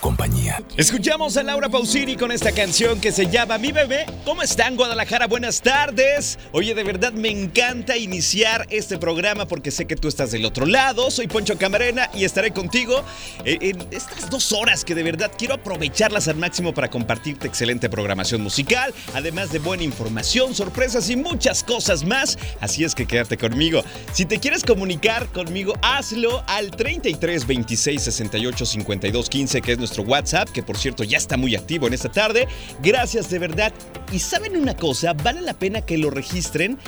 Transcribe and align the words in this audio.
compañía. 0.00 0.62
Escuchamos 0.76 1.36
a 1.36 1.42
Laura 1.42 1.68
Pausini 1.68 2.16
con 2.16 2.32
esta 2.32 2.52
canción 2.52 3.00
que 3.00 3.12
se 3.12 3.28
llama 3.28 3.58
Mi 3.58 3.70
bebé. 3.70 4.06
¿Cómo 4.24 4.42
están, 4.42 4.76
Guadalajara? 4.76 5.26
Buenas 5.26 5.60
tardes. 5.60 6.38
Oye, 6.52 6.74
de 6.74 6.82
verdad 6.82 7.12
me 7.12 7.28
encanta 7.28 7.96
iniciar 7.96 8.66
este 8.70 8.98
programa 8.98 9.46
porque 9.46 9.70
sé 9.70 9.86
que 9.86 9.96
tú 9.96 10.08
estás 10.08 10.30
del 10.30 10.44
otro 10.44 10.66
lado. 10.66 11.10
Soy 11.10 11.28
Poncho 11.28 11.58
Camarena 11.58 12.10
y 12.14 12.24
estaré 12.24 12.50
contigo 12.50 13.04
en 13.44 13.78
estas 13.90 14.30
dos 14.30 14.52
horas 14.52 14.84
que 14.84 14.94
de 14.94 15.02
verdad 15.02 15.30
quiero 15.36 15.54
aprovecharlas 15.54 16.28
al 16.28 16.36
máximo 16.36 16.72
para 16.72 16.88
compartirte 16.88 17.46
excelente 17.46 17.90
programación 17.90 18.40
musical, 18.40 18.94
además 19.14 19.52
de 19.52 19.58
buena 19.58 19.82
información, 19.82 20.54
sorpresas 20.54 21.10
y 21.10 21.16
muchas 21.16 21.62
cosas 21.62 22.04
más. 22.04 22.38
Así 22.60 22.84
es 22.84 22.94
que 22.94 23.06
quédate 23.06 23.36
conmigo. 23.36 23.84
Si 24.12 24.24
te 24.24 24.38
quieres 24.38 24.64
comunicar 24.64 25.26
conmigo, 25.28 25.74
hazlo 25.82 26.42
al 26.46 26.70
33 26.70 27.46
26 27.46 28.02
68 28.02 28.66
52 28.66 29.28
15, 29.28 29.60
que 29.60 29.72
es 29.72 29.78
nuestro 29.78 29.89
nuestro 29.90 30.04
WhatsApp, 30.04 30.48
que 30.50 30.62
por 30.62 30.78
cierto 30.78 31.02
ya 31.02 31.18
está 31.18 31.36
muy 31.36 31.56
activo 31.56 31.88
en 31.88 31.94
esta 31.94 32.10
tarde. 32.10 32.46
Gracias 32.82 33.28
de 33.28 33.38
verdad. 33.38 33.72
Y 34.12 34.20
saben 34.20 34.56
una 34.56 34.76
cosa, 34.76 35.12
vale 35.12 35.40
la 35.40 35.54
pena 35.54 35.80
que 35.82 35.98
lo 35.98 36.10
registren 36.10 36.78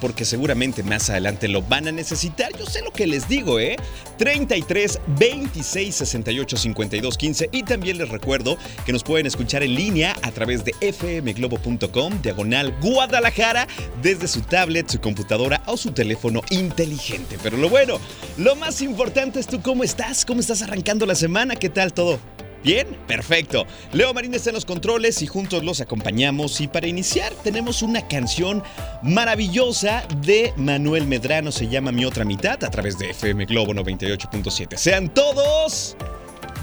porque 0.00 0.24
seguramente 0.24 0.82
más 0.82 1.08
adelante 1.10 1.48
lo 1.48 1.62
van 1.62 1.88
a 1.88 1.92
necesitar. 1.92 2.50
Yo 2.58 2.66
sé 2.66 2.82
lo 2.82 2.92
que 2.92 3.06
les 3.06 3.28
digo, 3.28 3.60
¿eh? 3.60 3.76
33 4.18 5.00
26 5.18 5.94
68 5.94 6.56
52 6.56 7.16
15 7.16 7.48
y 7.52 7.62
también 7.62 7.98
les 7.98 8.08
recuerdo 8.08 8.58
que 8.84 8.92
nos 8.92 9.04
pueden 9.04 9.26
escuchar 9.26 9.62
en 9.62 9.74
línea 9.74 10.16
a 10.22 10.30
través 10.32 10.64
de 10.64 10.72
fmglobo.com 10.92 12.20
diagonal 12.22 12.74
Guadalajara 12.80 13.68
desde 14.02 14.28
su 14.28 14.42
tablet, 14.42 14.88
su 14.90 15.00
computadora 15.00 15.62
o 15.66 15.76
su 15.76 15.92
teléfono 15.92 16.42
inteligente. 16.50 17.38
Pero 17.42 17.56
lo 17.56 17.68
bueno, 17.68 18.00
lo 18.36 18.56
más 18.56 18.82
importante 18.82 19.38
es 19.40 19.46
tú 19.46 19.62
cómo 19.62 19.84
estás, 19.84 20.24
cómo 20.24 20.40
estás 20.40 20.62
arrancando 20.62 21.06
la 21.06 21.14
semana, 21.14 21.56
qué 21.56 21.68
tal 21.68 21.92
todo. 21.92 22.18
Bien, 22.64 22.86
perfecto. 23.06 23.66
Leo 23.92 24.12
Marín 24.12 24.34
está 24.34 24.50
en 24.50 24.54
los 24.54 24.64
controles 24.64 25.22
y 25.22 25.26
juntos 25.26 25.64
los 25.64 25.80
acompañamos. 25.80 26.60
Y 26.60 26.68
para 26.68 26.86
iniciar 26.86 27.32
tenemos 27.44 27.82
una 27.82 28.06
canción 28.08 28.62
maravillosa 29.02 30.04
de 30.22 30.52
Manuel 30.56 31.06
Medrano, 31.06 31.52
se 31.52 31.68
llama 31.68 31.92
Mi 31.92 32.04
otra 32.04 32.24
mitad, 32.24 32.62
a 32.64 32.70
través 32.70 32.98
de 32.98 33.10
FM 33.10 33.46
Globo 33.46 33.72
98.7. 33.72 34.76
Sean 34.76 35.08
todos 35.12 35.96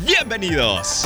bienvenidos. 0.06 1.06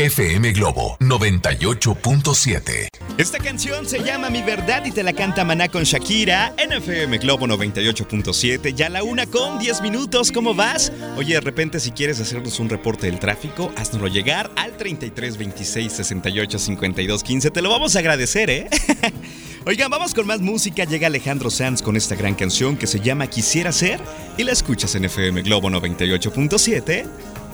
FM 0.00 0.52
Globo 0.52 0.96
98.7. 1.00 2.88
Esta 3.18 3.38
canción 3.38 3.86
se 3.86 3.98
llama 4.02 4.30
Mi 4.30 4.40
Verdad 4.40 4.86
y 4.86 4.92
te 4.92 5.02
la 5.02 5.12
canta 5.12 5.44
Maná 5.44 5.68
con 5.68 5.82
Shakira 5.82 6.54
en 6.56 6.72
FM 6.72 7.18
Globo 7.18 7.46
98.7. 7.46 8.74
Ya 8.74 8.88
la 8.88 9.02
una 9.02 9.26
con 9.26 9.58
10 9.58 9.82
minutos, 9.82 10.32
¿cómo 10.32 10.54
vas? 10.54 10.90
Oye, 11.18 11.34
de 11.34 11.42
repente 11.42 11.80
si 11.80 11.90
quieres 11.90 12.18
hacernos 12.18 12.58
un 12.60 12.70
reporte 12.70 13.08
del 13.08 13.18
tráfico, 13.18 13.70
haznoslo 13.76 14.08
llegar 14.08 14.50
al 14.56 14.74
33 14.78 15.36
26 15.36 15.92
68 15.92 16.58
52 16.58 17.22
15. 17.22 17.50
Te 17.50 17.60
lo 17.60 17.68
vamos 17.68 17.94
a 17.94 17.98
agradecer, 17.98 18.48
¿eh? 18.48 18.70
Oigan, 19.66 19.90
vamos 19.90 20.14
con 20.14 20.26
más 20.26 20.40
música. 20.40 20.84
Llega 20.84 21.08
Alejandro 21.08 21.50
Sanz 21.50 21.82
con 21.82 21.98
esta 21.98 22.14
gran 22.14 22.34
canción 22.34 22.78
que 22.78 22.86
se 22.86 23.00
llama 23.00 23.26
Quisiera 23.26 23.70
ser 23.70 24.00
y 24.38 24.44
la 24.44 24.52
escuchas 24.52 24.94
en 24.94 25.04
FM 25.04 25.42
Globo 25.42 25.68
98.7. 25.68 27.04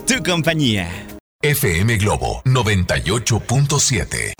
Tu 0.07 0.23
compañía. 0.23 1.16
FM 1.43 1.97
Globo 1.97 2.41
98.7. 2.45 4.33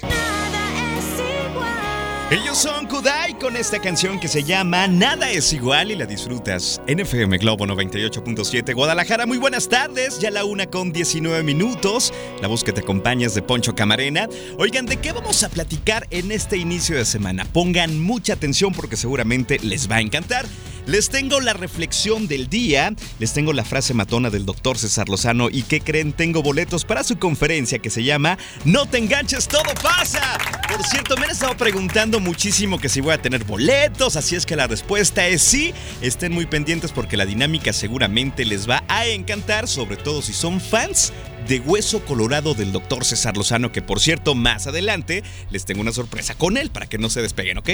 Ellos 2.32 2.58
son 2.58 2.88
Kudai 2.88 3.38
con 3.38 3.56
esta 3.56 3.80
canción 3.80 4.20
que 4.20 4.28
se 4.28 4.44
llama 4.44 4.88
Nada 4.88 5.30
es 5.30 5.54
igual 5.54 5.92
y 5.92 5.96
la 5.96 6.08
disfrutas 6.08 6.82
en 6.88 7.00
FM 7.00 7.38
Globo 7.38 7.68
98.7 7.68 8.74
Guadalajara. 8.74 9.28
Muy 9.28 9.38
buenas 9.38 9.70
tardes, 9.70 10.18
ya 10.18 10.32
la 10.32 10.44
una 10.44 10.66
con 10.66 10.92
19 10.92 11.44
minutos. 11.44 12.12
La 12.42 12.48
voz 12.48 12.64
que 12.64 12.74
te 12.74 12.82
acompañas 12.82 13.36
de 13.36 13.44
Poncho 13.44 13.76
Camarena. 13.76 14.28
Oigan, 14.58 14.88
¿de 14.88 14.98
qué 14.98 15.12
vamos 15.12 15.44
a 15.44 15.50
platicar 15.50 16.08
en 16.10 16.32
este 16.32 16.58
inicio 16.58 16.98
de 16.98 17.06
semana? 17.06 17.46
Pongan 17.46 18.02
mucha 18.02 18.34
atención 18.34 18.74
porque 18.74 18.98
seguramente 18.98 19.60
les 19.60 19.88
va 19.90 19.98
a 19.98 20.02
encantar. 20.02 20.48
Les 20.88 21.10
tengo 21.10 21.42
la 21.42 21.52
reflexión 21.52 22.30
del 22.30 22.48
día, 22.48 22.94
les 23.20 23.34
tengo 23.34 23.52
la 23.52 23.66
frase 23.66 23.94
matona 23.94 24.30
del 24.30 24.46
doctor 24.46 24.78
César 24.78 25.10
Lozano 25.10 25.50
y 25.52 25.64
¿qué 25.64 25.82
creen? 25.82 26.14
Tengo 26.14 26.42
boletos 26.42 26.86
para 26.86 27.04
su 27.04 27.20
conferencia 27.20 27.80
que 27.80 27.90
se 27.90 28.06
llama 28.06 28.38
No 28.64 28.86
te 28.86 28.98
enganches, 28.98 29.50
todo 29.50 29.66
pasa. 29.84 30.38
Por 30.70 30.82
cierto, 30.86 31.18
me 31.18 31.26
han 31.26 31.32
estado 31.32 31.58
preguntando 31.58 32.22
muchísimo 32.22 32.80
que 32.80 32.88
si 32.88 33.02
voy 33.02 33.12
a 33.12 33.22
tener 33.22 33.44
boletos, 33.44 34.16
así 34.16 34.38
es 34.38 34.46
que 34.46 34.56
la 34.56 34.68
respuesta 34.68 35.28
es 35.28 35.42
sí. 35.42 35.74
Estén 36.02 36.32
muy 36.32 36.46
pendientes 36.46 36.94
porque 36.94 37.18
la 37.18 37.26
dinámica 37.26 37.74
seguramente 37.74 38.46
les 38.46 38.70
va 38.70 38.86
a 38.88 39.08
encantar, 39.08 39.68
sobre 39.68 39.98
todo 39.98 40.22
si 40.22 40.32
son 40.32 40.62
fans 40.62 41.12
de 41.48 41.60
Hueso 41.60 42.04
Colorado 42.06 42.54
del 42.54 42.72
doctor 42.72 43.06
César 43.06 43.38
Lozano, 43.38 43.72
que 43.72 43.82
por 43.82 44.00
cierto, 44.00 44.36
más 44.36 44.68
adelante 44.68 45.24
les 45.50 45.66
tengo 45.66 45.82
una 45.82 45.92
sorpresa 45.92 46.36
con 46.36 46.58
él 46.58 46.70
para 46.70 46.88
que 46.88 46.98
no 46.98 47.10
se 47.10 47.22
despeguen, 47.22 47.58
¿ok? 47.58 47.70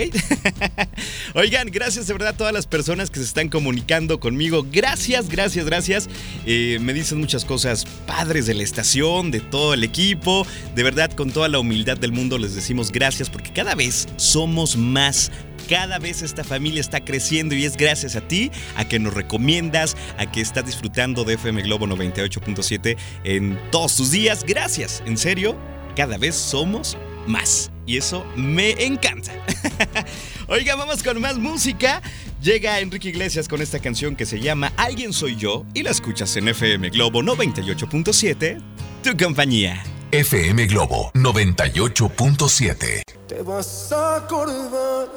Oigan, 1.35 1.69
gracias 1.71 2.07
de 2.07 2.13
verdad 2.13 2.29
a 2.29 2.37
todas 2.37 2.53
las 2.53 2.67
personas 2.67 3.09
que 3.09 3.19
se 3.19 3.25
están 3.25 3.49
comunicando 3.49 4.19
conmigo. 4.19 4.65
Gracias, 4.71 5.29
gracias, 5.29 5.65
gracias. 5.65 6.09
Eh, 6.45 6.77
me 6.81 6.93
dicen 6.93 7.19
muchas 7.19 7.45
cosas 7.45 7.85
padres 8.05 8.45
de 8.45 8.53
la 8.53 8.63
estación, 8.63 9.31
de 9.31 9.39
todo 9.39 9.73
el 9.73 9.83
equipo. 9.83 10.45
De 10.75 10.83
verdad, 10.83 11.11
con 11.11 11.31
toda 11.31 11.47
la 11.47 11.59
humildad 11.59 11.97
del 11.97 12.11
mundo 12.11 12.37
les 12.37 12.55
decimos 12.55 12.91
gracias 12.91 13.29
porque 13.29 13.51
cada 13.51 13.75
vez 13.75 14.07
somos 14.17 14.77
más 14.77 15.31
cada 15.67 15.99
vez 15.99 16.21
esta 16.21 16.43
familia 16.43 16.81
está 16.81 17.03
creciendo 17.03 17.55
y 17.55 17.65
es 17.65 17.77
gracias 17.77 18.15
a 18.15 18.21
ti, 18.21 18.51
a 18.75 18.85
que 18.85 18.99
nos 18.99 19.13
recomiendas, 19.13 19.95
a 20.17 20.29
que 20.31 20.41
estás 20.41 20.65
disfrutando 20.65 21.23
de 21.23 21.35
FM 21.35 21.61
Globo 21.63 21.87
98.7 21.87 22.97
en 23.23 23.52
todos 23.71 23.95
tus 23.95 24.11
días. 24.11 24.43
Gracias, 24.45 25.03
en 25.05 25.17
serio, 25.17 25.55
cada 25.95 26.17
vez 26.17 26.35
somos 26.35 26.97
más. 27.27 27.71
Y 27.85 27.97
eso 27.97 28.25
me 28.35 28.71
encanta. 28.83 29.31
Oiga, 30.47 30.75
vamos 30.75 31.03
con 31.03 31.19
más 31.19 31.37
música. 31.37 32.01
Llega 32.41 32.79
Enrique 32.79 33.09
Iglesias 33.09 33.47
con 33.47 33.61
esta 33.61 33.79
canción 33.79 34.15
que 34.15 34.25
se 34.25 34.39
llama 34.39 34.71
Alguien 34.77 35.13
Soy 35.13 35.35
Yo 35.35 35.65
y 35.73 35.83
la 35.83 35.91
escuchas 35.91 36.35
en 36.37 36.47
FM 36.49 36.89
Globo 36.89 37.21
98.7, 37.21 38.61
tu 39.01 39.17
compañía. 39.17 39.83
FM 40.11 40.67
Globo 40.67 41.11
98.7. 41.13 43.01
Te 43.27 43.41
vas 43.41 43.91
a 43.91 44.17
acordar 44.17 45.09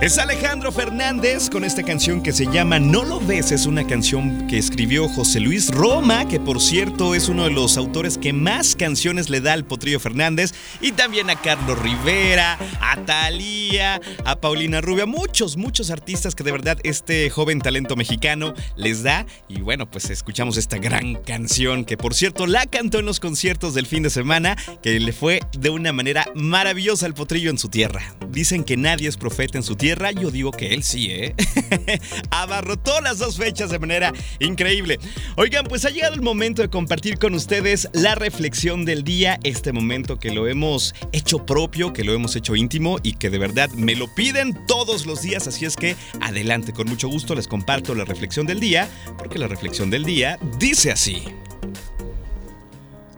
es 0.00 0.16
Alejandro 0.16 0.72
Fernández 0.72 1.50
con 1.50 1.62
esta 1.62 1.82
canción 1.82 2.22
que 2.22 2.32
se 2.32 2.46
llama 2.46 2.78
No 2.80 3.04
lo 3.04 3.20
ves. 3.20 3.52
Es 3.52 3.66
una 3.66 3.86
canción 3.86 4.46
que 4.46 4.56
escribió 4.56 5.06
José 5.08 5.40
Luis 5.40 5.68
Roma, 5.68 6.26
que 6.26 6.40
por 6.40 6.58
cierto 6.58 7.14
es 7.14 7.28
uno 7.28 7.44
de 7.44 7.50
los 7.50 7.76
autores 7.76 8.16
que 8.16 8.32
más 8.32 8.76
canciones 8.76 9.28
le 9.28 9.42
da 9.42 9.52
al 9.52 9.66
Potrillo 9.66 10.00
Fernández. 10.00 10.54
Y 10.80 10.92
también 10.92 11.28
a 11.28 11.38
Carlos 11.38 11.78
Rivera, 11.78 12.58
a 12.80 12.96
Thalía, 13.04 14.00
a 14.24 14.40
Paulina 14.40 14.80
Rubia. 14.80 15.04
Muchos, 15.04 15.58
muchos 15.58 15.90
artistas 15.90 16.34
que 16.34 16.44
de 16.44 16.52
verdad 16.52 16.78
este 16.82 17.28
joven 17.28 17.60
talento 17.60 17.94
mexicano 17.94 18.54
les 18.76 19.02
da. 19.02 19.26
Y 19.48 19.60
bueno, 19.60 19.90
pues 19.90 20.08
escuchamos 20.08 20.56
esta 20.56 20.78
gran 20.78 21.16
canción 21.16 21.84
que 21.84 21.98
por 21.98 22.14
cierto 22.14 22.46
la 22.46 22.64
cantó 22.64 23.00
en 23.00 23.04
los 23.04 23.20
conciertos 23.20 23.74
del 23.74 23.86
fin 23.86 24.02
de 24.02 24.08
semana, 24.08 24.56
que 24.82 24.98
le 24.98 25.12
fue 25.12 25.40
de 25.58 25.68
una 25.68 25.92
manera 25.92 26.26
maravillosa 26.34 27.04
al 27.04 27.12
Potrillo 27.12 27.50
en 27.50 27.58
su 27.58 27.68
tierra. 27.68 28.14
Dicen 28.30 28.64
que 28.64 28.78
nadie 28.78 29.06
es 29.06 29.18
profeta 29.18 29.58
en 29.58 29.62
su 29.62 29.76
tierra 29.76 29.89
tierra, 29.90 30.12
yo 30.12 30.30
digo 30.30 30.52
que 30.52 30.72
él 30.72 30.84
sí, 30.84 31.08
¿eh? 31.10 31.34
Abarrotó 32.30 33.00
las 33.00 33.18
dos 33.18 33.36
fechas 33.36 33.70
de 33.70 33.80
manera 33.80 34.12
increíble. 34.38 35.00
Oigan, 35.36 35.64
pues 35.64 35.84
ha 35.84 35.90
llegado 35.90 36.14
el 36.14 36.22
momento 36.22 36.62
de 36.62 36.70
compartir 36.70 37.18
con 37.18 37.34
ustedes 37.34 37.88
la 37.92 38.14
reflexión 38.14 38.84
del 38.84 39.02
día, 39.02 39.40
este 39.42 39.72
momento 39.72 40.16
que 40.20 40.30
lo 40.30 40.46
hemos 40.46 40.94
hecho 41.10 41.44
propio, 41.44 41.92
que 41.92 42.04
lo 42.04 42.12
hemos 42.12 42.36
hecho 42.36 42.54
íntimo 42.54 42.98
y 43.02 43.14
que 43.14 43.30
de 43.30 43.38
verdad 43.38 43.68
me 43.70 43.96
lo 43.96 44.06
piden 44.14 44.56
todos 44.68 45.06
los 45.06 45.22
días, 45.22 45.48
así 45.48 45.64
es 45.64 45.74
que 45.74 45.96
adelante, 46.20 46.72
con 46.72 46.88
mucho 46.88 47.08
gusto 47.08 47.34
les 47.34 47.48
comparto 47.48 47.92
la 47.96 48.04
reflexión 48.04 48.46
del 48.46 48.60
día, 48.60 48.88
porque 49.18 49.40
la 49.40 49.48
reflexión 49.48 49.90
del 49.90 50.04
día 50.04 50.38
dice 50.60 50.92
así. 50.92 51.24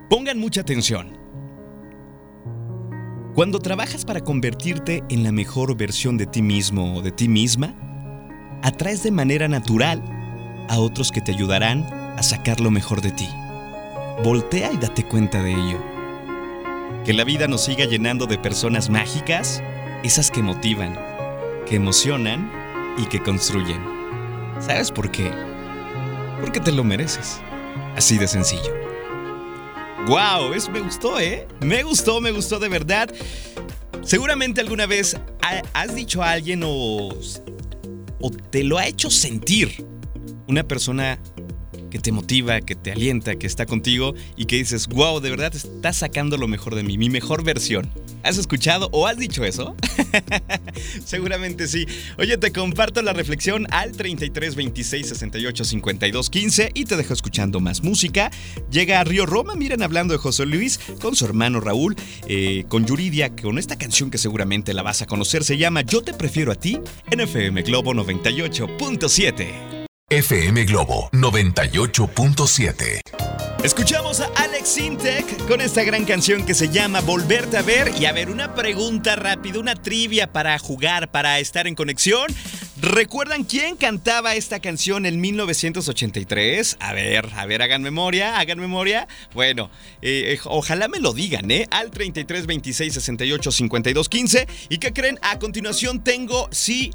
Pongan 0.09 0.39
mucha 0.39 0.63
atención. 0.63 1.22
Cuando 3.35 3.61
trabajas 3.61 4.05
para 4.05 4.21
convertirte 4.21 5.03
en 5.09 5.23
la 5.23 5.33
mejor 5.33 5.75
versión 5.75 6.19
de 6.19 6.27
ti 6.27 6.43
mismo 6.43 6.97
o 6.97 7.01
de 7.01 7.13
ti 7.13 7.29
misma, 7.29 7.75
atraes 8.63 9.03
de 9.03 9.11
manera 9.11 9.49
natural 9.49 10.03
a 10.69 10.79
otros 10.79 11.11
que 11.11 11.23
te 11.23 11.33
ayudarán 11.33 11.83
a 11.83 12.23
sacar 12.23 12.61
lo 12.61 12.71
mejor 12.71 13.01
de 13.01 13.11
ti. 13.11 13.27
Voltea 14.23 14.71
y 14.73 14.77
date 14.77 15.05
cuenta 15.05 15.43
de 15.43 15.53
ello. 15.53 15.83
Que 17.07 17.15
la 17.15 17.25
vida 17.25 17.49
nos 17.49 17.65
siga 17.65 17.87
llenando 17.87 18.27
de 18.27 18.37
personas 18.37 18.91
mágicas, 18.91 19.63
esas 20.03 20.31
que 20.31 20.43
motivan, 20.43 20.95
que 21.67 21.77
emocionan 21.77 22.53
y 22.99 23.07
que 23.07 23.23
construyen. 23.23 23.81
¿Sabes 24.61 24.91
por 24.91 25.11
qué? 25.11 25.31
Porque 26.43 26.61
te 26.61 26.71
lo 26.71 26.85
mereces. 26.85 27.41
Así 27.97 28.19
de 28.19 28.29
sencillo. 28.29 28.82
¡Wow! 30.07 30.53
Eso 30.55 30.71
me 30.71 30.81
gustó, 30.81 31.21
¿eh? 31.21 31.47
Me 31.61 31.83
gustó, 31.83 32.21
me 32.21 32.33
gustó 32.33 32.59
de 32.59 32.69
verdad. 32.69 33.09
Seguramente 34.03 34.61
alguna 34.61 34.87
vez 34.87 35.17
has 35.73 35.95
dicho 35.95 36.23
a 36.23 36.33
alguien 36.33 36.63
o, 36.65 37.11
o 38.21 38.31
te 38.51 38.65
lo 38.65 38.79
ha 38.79 38.87
hecho 38.87 39.11
sentir 39.11 39.87
una 40.49 40.65
persona 40.65 41.21
que 41.93 41.99
te 41.99 42.11
motiva, 42.11 42.59
que 42.63 42.75
te 42.75 42.91
alienta, 42.91 43.37
que 43.37 43.47
está 43.47 43.67
contigo 43.67 44.15
y 44.35 44.47
que 44.47 44.57
dices, 44.57 44.87
wow, 44.87 45.21
de 45.21 45.29
verdad 45.29 45.55
estás 45.55 45.99
sacando 45.99 46.39
lo 46.39 46.49
mejor 46.49 46.75
de 46.75 46.83
mí, 46.83 46.97
mi 46.97 47.11
mejor 47.11 47.45
versión. 47.45 47.91
¿Has 48.23 48.39
escuchado 48.39 48.89
o 48.93 49.07
has 49.07 49.19
dicho 49.19 49.45
eso? 49.45 49.77
Seguramente 51.05 51.69
sí. 51.69 51.87
Oye, 52.17 52.39
te 52.39 52.51
comparto 52.51 53.03
la 53.03 53.13
reflexión 53.13 53.67
al 53.71 53.93
33 53.93 54.55
26 54.55 55.07
68 55.07 55.65
52 55.65 56.31
15 56.31 56.71
y 56.73 56.87
te 56.87 56.97
dejo 56.97 57.13
escuchando 57.13 57.61
más 57.61 57.83
música. 57.83 58.31
Llega 58.71 58.99
a 58.99 59.05
Río 59.05 59.27
Roma, 59.27 59.55
miren, 59.55 59.83
hablando 59.83 60.15
de 60.15 60.19
José 60.19 60.47
Luis 60.47 60.81
con 60.99 61.15
su 61.15 61.27
hermano 61.27 61.61
Raúl, 61.61 61.95
eh, 62.27 62.65
con 62.69 62.87
Yuridia, 62.87 63.37
con 63.37 63.59
esta 63.59 63.77
canción 63.77 64.11
que 64.11 64.17
seguramente 64.17 64.73
la 64.73 64.81
vas 64.83 65.03
a 65.03 65.07
conocer, 65.07 65.45
se 65.45 65.59
llama 65.59 65.83
Yo 65.83 66.01
te 66.01 66.15
prefiero 66.15 66.53
a 66.53 66.55
ti 66.55 66.81
en 67.11 67.21
FM 67.21 67.61
Globo 67.61 67.93
98.7. 67.93 69.82
FM 70.13 70.65
Globo 70.65 71.09
98.7. 71.13 73.01
Escuchamos 73.65 74.21
a 74.21 74.27
Alex 74.37 74.69
Sintek 74.69 75.47
con 75.49 75.63
esta 75.63 75.85
gran 75.85 76.05
canción 76.05 76.45
que 76.45 76.53
se 76.53 76.69
llama 76.69 77.01
Volverte 77.01 77.57
a 77.57 77.63
ver. 77.63 77.93
Y 77.99 78.05
a 78.05 78.13
ver, 78.13 78.29
una 78.29 78.55
pregunta 78.55 79.17
rápida, 79.17 79.59
una 79.59 79.75
trivia 79.75 80.31
para 80.31 80.59
jugar, 80.59 81.11
para 81.11 81.39
estar 81.39 81.67
en 81.67 81.75
conexión. 81.75 82.27
¿Recuerdan 82.79 83.45
quién 83.45 83.75
cantaba 83.77 84.35
esta 84.35 84.61
canción 84.61 85.07
en 85.07 85.19
1983? 85.19 86.77
A 86.81 86.93
ver, 86.93 87.31
a 87.35 87.47
ver, 87.47 87.63
hagan 87.63 87.81
memoria, 87.81 88.39
hagan 88.39 88.61
memoria. 88.61 89.09
Bueno, 89.33 89.71
eh, 90.03 90.35
eh, 90.35 90.41
ojalá 90.45 90.89
me 90.89 91.01
lo 91.01 91.15
digan, 91.15 91.51
¿eh? 91.51 91.67
Al 91.71 91.91
33 91.91 92.45
26 92.45 92.93
68 92.93 93.51
52 93.51 94.09
15. 94.11 94.47
¿Y 94.69 94.77
qué 94.77 94.93
creen? 94.93 95.19
A 95.23 95.39
continuación 95.39 96.05
tengo, 96.05 96.51
sí, 96.51 96.91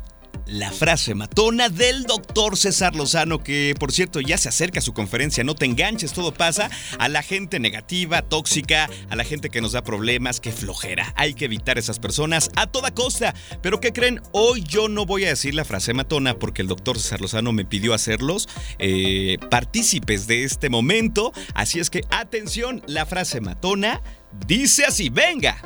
la 0.47 0.71
frase 0.71 1.13
matona 1.13 1.69
del 1.69 2.03
doctor 2.03 2.57
César 2.57 2.95
Lozano, 2.95 3.43
que 3.43 3.75
por 3.79 3.91
cierto 3.91 4.21
ya 4.21 4.37
se 4.37 4.49
acerca 4.49 4.79
a 4.79 4.81
su 4.81 4.93
conferencia, 4.93 5.43
no 5.43 5.55
te 5.55 5.65
enganches, 5.65 6.13
todo 6.13 6.33
pasa, 6.33 6.69
a 6.99 7.09
la 7.09 7.21
gente 7.21 7.59
negativa, 7.59 8.21
tóxica, 8.21 8.89
a 9.09 9.15
la 9.15 9.23
gente 9.23 9.49
que 9.49 9.61
nos 9.61 9.73
da 9.73 9.83
problemas, 9.83 10.39
que 10.39 10.51
flojera. 10.51 11.13
Hay 11.15 11.33
que 11.33 11.45
evitar 11.45 11.77
esas 11.77 11.99
personas 11.99 12.49
a 12.55 12.67
toda 12.67 12.91
costa. 12.91 13.33
Pero 13.61 13.79
¿qué 13.79 13.91
creen? 13.91 14.21
Hoy 14.31 14.63
yo 14.63 14.87
no 14.89 15.05
voy 15.05 15.25
a 15.25 15.29
decir 15.29 15.53
la 15.53 15.65
frase 15.65 15.93
matona 15.93 16.39
porque 16.39 16.61
el 16.61 16.67
doctor 16.67 16.99
César 16.99 17.21
Lozano 17.21 17.51
me 17.51 17.65
pidió 17.65 17.93
hacerlos 17.93 18.47
eh, 18.79 19.37
partícipes 19.49 20.27
de 20.27 20.43
este 20.43 20.69
momento. 20.69 21.33
Así 21.53 21.79
es 21.79 21.89
que 21.89 22.01
atención, 22.09 22.81
la 22.87 23.05
frase 23.05 23.41
matona 23.41 24.01
dice 24.45 24.85
así, 24.85 25.09
venga. 25.09 25.61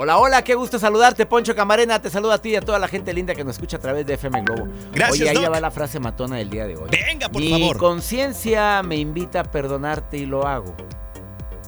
Hola, 0.00 0.16
hola, 0.18 0.44
qué 0.44 0.54
gusto 0.54 0.78
saludarte, 0.78 1.26
Poncho 1.26 1.56
Camarena. 1.56 2.00
Te 2.00 2.08
saludo 2.08 2.30
a 2.30 2.38
ti 2.38 2.50
y 2.50 2.54
a 2.54 2.60
toda 2.60 2.78
la 2.78 2.86
gente 2.86 3.12
linda 3.12 3.34
que 3.34 3.42
nos 3.42 3.56
escucha 3.56 3.78
a 3.78 3.80
través 3.80 4.06
de 4.06 4.14
FM 4.14 4.42
Globo. 4.42 4.68
Gracias. 4.92 5.28
Oye, 5.28 5.30
ahí 5.30 5.44
va 5.44 5.58
la 5.58 5.72
frase 5.72 5.98
matona 5.98 6.36
del 6.36 6.50
día 6.50 6.68
de 6.68 6.76
hoy. 6.76 6.88
Venga, 6.88 7.28
por 7.28 7.42
favor. 7.42 7.74
Mi 7.74 7.80
conciencia 7.80 8.80
me 8.84 8.94
invita 8.94 9.40
a 9.40 9.42
perdonarte 9.42 10.16
y 10.18 10.24
lo 10.24 10.46
hago. 10.46 10.72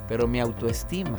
Pero 0.07 0.29
mi 0.29 0.39
autoestima 0.39 1.17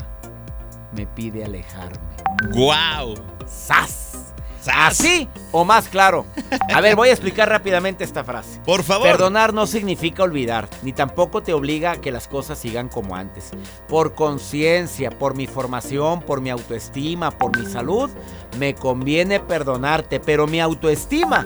me 0.93 1.05
pide 1.05 1.43
alejarme. 1.43 2.15
¡Guau! 2.53 3.15
¡Sas! 3.45 4.33
Así 4.73 5.27
o 5.51 5.65
más 5.65 5.87
claro. 5.87 6.25
A 6.73 6.81
ver, 6.81 6.95
voy 6.95 7.09
a 7.09 7.11
explicar 7.11 7.49
rápidamente 7.49 8.03
esta 8.03 8.23
frase. 8.23 8.59
Por 8.65 8.83
favor. 8.83 9.07
Perdonar 9.07 9.53
no 9.53 9.67
significa 9.67 10.23
olvidar, 10.23 10.67
ni 10.83 10.93
tampoco 10.93 11.43
te 11.43 11.53
obliga 11.53 11.91
a 11.91 12.01
que 12.01 12.11
las 12.11 12.27
cosas 12.27 12.59
sigan 12.59 12.89
como 12.89 13.15
antes. 13.15 13.51
Por 13.87 14.13
conciencia, 14.13 15.11
por 15.11 15.35
mi 15.35 15.47
formación, 15.47 16.21
por 16.21 16.41
mi 16.41 16.49
autoestima, 16.49 17.31
por 17.31 17.57
mi 17.57 17.65
salud, 17.65 18.09
me 18.57 18.75
conviene 18.75 19.39
perdonarte, 19.39 20.19
pero 20.19 20.47
mi 20.47 20.59
autoestima 20.59 21.45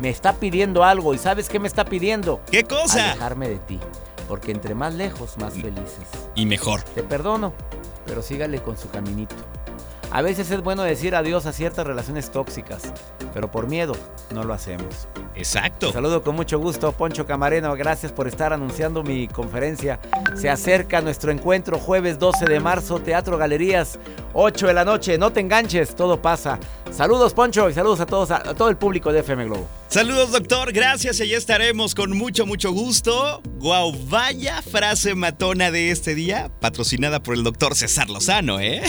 me 0.00 0.10
está 0.10 0.34
pidiendo 0.34 0.84
algo. 0.84 1.14
¿Y 1.14 1.18
sabes 1.18 1.48
qué 1.48 1.58
me 1.58 1.68
está 1.68 1.84
pidiendo? 1.84 2.40
¿Qué 2.50 2.64
cosa? 2.64 3.12
Alejarme 3.12 3.48
de 3.48 3.58
ti. 3.58 3.80
Porque 4.28 4.50
entre 4.50 4.74
más 4.74 4.94
lejos, 4.94 5.36
más 5.38 5.54
felices. 5.54 6.08
Y 6.34 6.46
mejor. 6.46 6.82
Te 6.82 7.02
perdono, 7.02 7.52
pero 8.04 8.22
sígale 8.22 8.60
con 8.60 8.76
su 8.76 8.90
caminito. 8.90 9.36
A 10.10 10.22
veces 10.22 10.50
es 10.50 10.62
bueno 10.62 10.82
decir 10.82 11.14
adiós 11.14 11.46
a 11.46 11.52
ciertas 11.52 11.86
relaciones 11.86 12.30
tóxicas, 12.30 12.92
pero 13.34 13.50
por 13.50 13.68
miedo 13.68 13.94
no 14.32 14.44
lo 14.44 14.54
hacemos. 14.54 15.08
Exacto. 15.34 15.92
saludo 15.92 16.22
con 16.22 16.34
mucho 16.34 16.58
gusto, 16.58 16.92
Poncho 16.92 17.26
Camareno. 17.26 17.74
Gracias 17.74 18.12
por 18.12 18.26
estar 18.26 18.52
anunciando 18.52 19.02
mi 19.02 19.28
conferencia. 19.28 19.98
Se 20.34 20.48
acerca 20.48 21.00
nuestro 21.00 21.30
encuentro 21.30 21.78
jueves 21.78 22.18
12 22.18 22.46
de 22.46 22.60
marzo, 22.60 23.00
Teatro 23.00 23.36
Galerías, 23.36 23.98
8 24.32 24.66
de 24.68 24.74
la 24.74 24.84
noche. 24.84 25.18
No 25.18 25.32
te 25.32 25.40
enganches, 25.40 25.94
todo 25.94 26.22
pasa. 26.22 26.58
Saludos, 26.90 27.34
Poncho, 27.34 27.68
y 27.68 27.74
saludos 27.74 28.00
a 28.00 28.06
todos, 28.06 28.30
a, 28.30 28.54
todo 28.54 28.68
el 28.68 28.76
público 28.76 29.12
de 29.12 29.20
FM 29.20 29.44
Globo. 29.46 29.68
Saludos, 29.88 30.32
doctor. 30.32 30.72
Gracias. 30.72 31.20
Y 31.20 31.22
allí 31.22 31.34
estaremos 31.34 31.94
con 31.94 32.16
mucho, 32.16 32.46
mucho 32.46 32.72
gusto. 32.72 33.40
Guau, 33.58 33.92
vaya 34.08 34.62
frase 34.62 35.14
matona 35.14 35.70
de 35.70 35.90
este 35.90 36.14
día, 36.14 36.50
patrocinada 36.60 37.22
por 37.22 37.34
el 37.34 37.42
doctor 37.42 37.74
César 37.74 38.10
Lozano, 38.10 38.60
¿eh? 38.60 38.82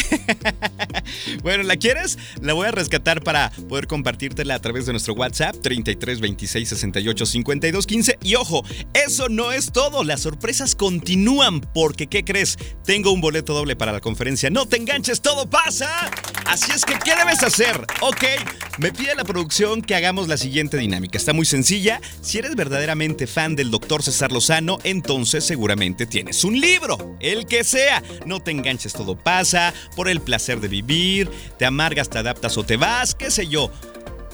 bueno, 1.44 1.64
¿la 1.64 1.78
quieres? 1.78 2.18
La 2.42 2.54
voy 2.54 2.68
a 2.68 2.72
rescatar 2.72 3.24
para 3.24 3.52
poder 3.70 3.88
compartírtela 3.88 4.56
a 4.56 4.60
través 4.60 4.86
de 4.86 4.94
nuestro 4.94 5.14
WhatsApp 5.14 5.56
33 5.62 6.20
26 6.20 6.70
68 6.70 7.26
52 7.26 7.88
15. 7.88 8.20
Y 8.24 8.36
ojo, 8.36 8.64
eso 8.94 9.30
no 9.30 9.52
es 9.52 9.72
todo. 9.72 10.04
Las 10.04 10.22
sorpresas 10.22 10.76
continúan 10.76 11.62
porque, 11.62 12.08
¿qué 12.08 12.24
crees? 12.24 12.58
Tengo 12.84 13.12
un 13.12 13.22
boleto 13.22 13.54
doble 13.54 13.76
para 13.76 13.92
la 13.92 14.02
conferencia. 14.02 14.50
No 14.50 14.66
te 14.66 14.78
enganches, 14.78 15.22
todo 15.22 15.50
pasa. 15.50 16.12
Así 16.46 16.72
es 16.72 16.84
que, 16.84 16.98
¿qué 17.00 17.16
debes 17.16 17.44
hacer? 17.44 17.87
Ok, 18.02 18.24
me 18.78 18.92
pide 18.92 19.16
la 19.16 19.24
producción 19.24 19.82
que 19.82 19.96
hagamos 19.96 20.28
la 20.28 20.38
siguiente 20.38 20.78
dinámica. 20.78 21.18
Está 21.18 21.34
muy 21.34 21.46
sencilla. 21.46 22.00
Si 22.22 22.38
eres 22.38 22.56
verdaderamente 22.56 23.26
fan 23.26 23.56
del 23.56 23.72
doctor 23.72 24.04
César 24.04 24.32
Lozano, 24.32 24.78
entonces 24.84 25.44
seguramente 25.44 26.06
tienes 26.06 26.44
un 26.44 26.60
libro. 26.60 27.18
El 27.20 27.48
que 27.48 27.64
sea. 27.64 28.04
No 28.26 28.40
te 28.40 28.52
enganches, 28.52 28.94
todo 28.94 29.16
pasa. 29.16 29.74
Por 29.96 30.10
el 30.10 30.22
placer 30.22 30.60
de 30.60 30.68
vivir. 30.68 31.30
Te 31.58 31.66
amargas, 31.66 32.10
te 32.10 32.20
adaptas 32.20 32.58
o 32.58 32.64
te 32.64 32.78
vas. 32.78 33.16
Qué 33.16 33.32
sé 33.32 33.48
yo 33.48 33.72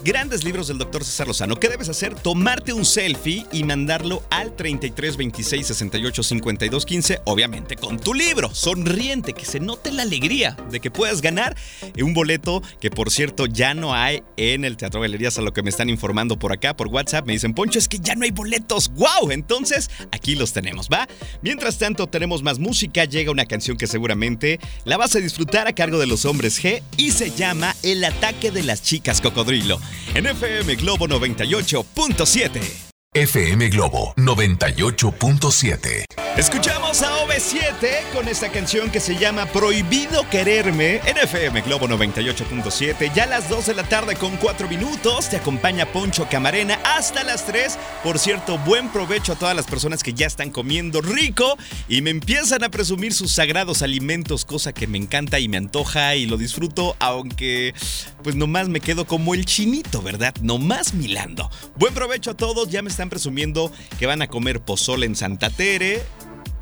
grandes 0.04 0.44
libros 0.44 0.68
del 0.68 0.78
doctor 0.78 1.04
César 1.04 1.28
Lozano. 1.28 1.56
¿Qué 1.56 1.70
debes 1.70 1.90
hacer? 1.90 2.14
Tomarte 2.16 2.74
un 2.74 2.86
selfie 2.86 3.46
y 3.52 3.64
mandarlo 3.64 4.24
al 4.30 4.56
33 4.56 5.18
26 5.18 5.68
68 5.68 6.24
52 6.24 6.86
15, 6.86 7.22
obviamente 7.26 7.76
con 7.76 8.00
tu 8.00 8.14
libro, 8.14 8.54
sonriente, 8.54 9.34
que 9.34 9.46
se 9.46 9.60
note 9.60 9.92
la 9.92 10.04
alegría 10.04 10.58
de 10.70 10.80
que 10.80 10.92
puedas 10.92 11.22
ganar 11.22 11.56
un 12.02 12.14
boleto 12.14 12.62
que 12.80 12.92
por 12.92 13.12
cierto 13.12 13.46
ya 13.46 13.74
no 13.74 13.94
hay 13.94 14.24
en 14.38 14.66
el 14.66 14.78
Teatro 14.78 15.02
Galerías, 15.02 15.38
a 15.38 15.42
lo 15.42 15.54
que 15.54 15.64
me 15.64 15.70
están 15.70 15.90
informando 15.90 16.38
por 16.38 16.52
acá, 16.52 16.76
por 16.76 16.88
WhatsApp. 16.88 17.26
Me 17.26 17.34
dicen, 17.34 17.54
Poncho, 17.54 17.80
es 17.80 17.88
que 17.88 18.00
ya 18.00 18.16
no 18.16 18.26
hay 18.26 18.32
boletos. 18.32 18.90
¡Wow! 18.90 19.32
Entonces, 19.32 19.90
aquí 20.12 20.36
los 20.36 20.54
tenemos, 20.54 20.90
¿va? 20.92 21.08
Mientras 21.42 21.78
tanto, 21.78 22.08
tenemos 22.08 22.44
más 22.44 22.60
música. 22.60 23.06
Llega 23.06 23.32
una 23.32 23.46
canción 23.46 23.78
que 23.78 23.88
seguramente 23.88 24.60
la 24.86 24.98
vas 24.98 25.16
a 25.16 25.20
disfrutar 25.20 25.68
a 25.68 25.74
cargo 25.74 25.98
de 25.98 26.08
los 26.08 26.26
hombres 26.26 26.62
G 26.62 26.82
y 26.98 27.12
se 27.12 27.32
llama 27.32 27.76
El 27.84 28.04
ataque 28.04 28.52
de 28.52 28.64
las 28.64 28.82
chicas 28.82 29.22
cocodrilo 29.22 29.80
en 30.14 30.26
FM 30.26 30.76
Globo 30.76 31.08
98.7. 31.08 32.93
FM 33.16 33.70
Globo 33.70 34.16
98.7. 34.18 36.06
Escuchamos 36.36 37.04
a 37.04 37.16
OV7 37.24 38.12
con 38.12 38.28
esta 38.28 38.52
canción 38.52 38.90
que 38.90 39.00
se 39.00 39.16
llama 39.16 39.46
Prohibido 39.46 40.28
Quererme 40.32 40.96
en 41.06 41.20
FM 41.20 41.62
Globo 41.62 41.88
98.7. 41.88 43.14
Ya 43.14 43.26
a 43.26 43.28
las 43.28 43.50
2 43.50 43.68
de 43.68 43.76
la 43.76 43.84
tarde 43.84 44.16
con 44.16 44.36
4 44.38 44.68
minutos 44.68 45.30
te 45.30 45.38
acompaña 45.38 45.86
Poncho 45.86 46.28
Camarena 46.28 46.80
hasta 46.84 47.24
las 47.24 47.46
3. 47.46 47.78
Por 48.04 48.18
cierto, 48.18 48.58
buen 48.58 48.90
provecho 48.90 49.34
a 49.34 49.36
todas 49.36 49.56
las 49.56 49.68
personas 49.68 50.02
que 50.02 50.16
ya 50.16 50.26
están 50.26 50.50
comiendo 50.50 51.00
rico 51.02 51.56
y 51.88 52.02
me 52.02 52.10
empiezan 52.10 52.64
a 52.64 52.70
presumir 52.70 53.14
sus 53.14 53.32
sagrados 53.32 53.84
alimentos, 53.84 54.44
cosa 54.44 54.74
que 54.74 54.88
me 54.88 54.98
encanta 54.98 55.38
y 55.38 55.48
me 55.48 55.58
antoja 55.58 56.16
y 56.16 56.26
lo 56.26 56.38
disfruto, 56.38 56.96
aunque 56.98 57.76
pues 58.24 58.36
nomás 58.36 58.70
me 58.70 58.80
quedo 58.80 59.06
como 59.06 59.36
el 59.36 59.46
chinito, 59.46 60.02
¿verdad? 60.02 60.34
Nomás 60.42 60.96
milando. 60.96 61.52
Buen 61.76 61.94
provecho 61.94 62.32
a 62.32 62.38
todos, 62.38 62.70
ya 62.70 62.82
me 62.82 62.90
están 62.90 63.03
presumiendo 63.10 63.72
que 64.00 64.06
van 64.06 64.22
a 64.22 64.28
comer 64.28 64.60
pozole 64.60 65.06
en 65.06 65.16
Santa 65.16 65.50
Tere 65.50 66.02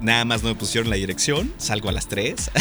Nada 0.01 0.25
más 0.25 0.41
no 0.41 0.49
me 0.49 0.55
pusieron 0.55 0.89
la 0.89 0.95
dirección. 0.95 1.53
Salgo 1.57 1.87
a 1.89 1.91
las 1.91 2.07
3. 2.07 2.51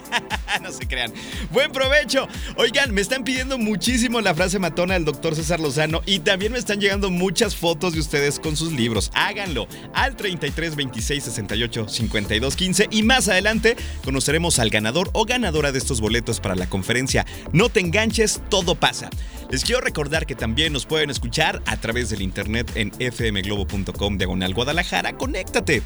no 0.62 0.70
se 0.70 0.86
crean. 0.86 1.10
Buen 1.50 1.72
provecho. 1.72 2.28
Oigan, 2.56 2.92
me 2.92 3.00
están 3.00 3.24
pidiendo 3.24 3.56
muchísimo 3.56 4.20
la 4.20 4.34
frase 4.34 4.58
matona 4.58 4.94
del 4.94 5.06
doctor 5.06 5.34
César 5.34 5.58
Lozano 5.58 6.02
y 6.04 6.18
también 6.18 6.52
me 6.52 6.58
están 6.58 6.80
llegando 6.80 7.10
muchas 7.10 7.56
fotos 7.56 7.94
de 7.94 8.00
ustedes 8.00 8.38
con 8.38 8.56
sus 8.56 8.72
libros. 8.72 9.10
Háganlo 9.14 9.66
al 9.94 10.16
33 10.16 10.76
26 10.76 11.24
68 11.24 11.88
52 11.88 12.56
15 12.56 12.88
y 12.90 13.02
más 13.02 13.28
adelante 13.28 13.76
conoceremos 14.04 14.58
al 14.58 14.68
ganador 14.68 15.08
o 15.14 15.24
ganadora 15.24 15.72
de 15.72 15.78
estos 15.78 16.02
boletos 16.02 16.40
para 16.40 16.56
la 16.56 16.68
conferencia. 16.68 17.24
No 17.52 17.70
te 17.70 17.80
enganches, 17.80 18.42
todo 18.50 18.74
pasa. 18.74 19.08
Les 19.52 19.64
quiero 19.64 19.82
recordar 19.82 20.24
que 20.24 20.34
también 20.34 20.72
nos 20.72 20.86
pueden 20.86 21.10
escuchar 21.10 21.60
a 21.66 21.76
través 21.76 22.08
del 22.08 22.22
internet 22.22 22.72
en 22.74 22.90
fmglobo.com 22.90 24.16
diagonal 24.16 24.54
Guadalajara. 24.54 25.18
Conéctate 25.18 25.82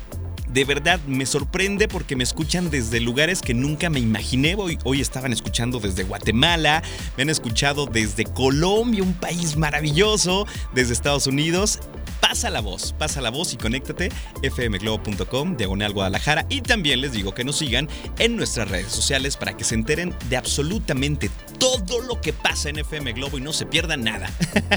de 0.47 0.65
verdad 0.65 1.01
me 1.09 1.27
sorprende 1.27 1.89
porque 1.89 2.15
me 2.15 2.23
escuchan 2.23 2.71
desde 2.71 3.01
lugares 3.01 3.43
que 3.43 3.55
nunca 3.55 3.91
me 3.91 3.99
imaginé. 3.99 4.55
Hoy, 4.55 4.79
hoy 4.85 5.01
estaban 5.01 5.33
escuchando 5.33 5.81
desde 5.81 6.05
Guatemala, 6.05 6.81
me 7.17 7.25
han 7.25 7.29
escuchado 7.29 7.87
desde 7.87 8.23
Colombia, 8.25 9.03
un 9.03 9.15
país 9.15 9.57
maravilloso, 9.57 10.47
desde 10.73 10.93
Estados 10.93 11.27
Unidos 11.27 11.81
pasa 12.21 12.51
la 12.51 12.61
voz, 12.61 12.93
pasa 12.99 13.21
la 13.21 13.31
voz 13.31 13.53
y 13.53 13.57
conéctate 13.57 14.11
fmglobo.com, 14.43 15.57
diagonal 15.57 15.93
Guadalajara. 15.93 16.45
Y 16.49 16.61
también 16.61 17.01
les 17.01 17.13
digo 17.13 17.35
que 17.35 17.45
nos 17.45 17.59
sigan 17.59 17.89
en 18.19 18.37
nuestras 18.37 18.69
redes 18.69 18.93
sociales 18.93 19.37
para 19.37 19.57
que 19.57 19.65
se 19.65 19.75
enteren 19.75 20.15
de 20.29 20.37
absolutamente 20.37 21.31
todo 21.59 22.01
lo 22.01 22.21
que 22.21 22.33
pasa 22.33 22.69
en 22.69 22.79
FM 22.79 23.13
Globo 23.13 23.39
y 23.39 23.41
no 23.41 23.53
se 23.53 23.67
pierdan 23.67 24.05
nada. 24.05 24.31